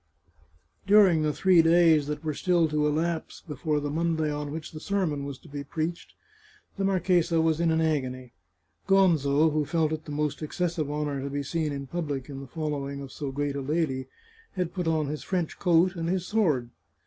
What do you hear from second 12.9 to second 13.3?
of